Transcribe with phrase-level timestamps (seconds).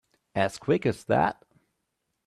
[0.33, 1.45] As quick as that?